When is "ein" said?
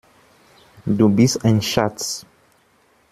1.45-1.61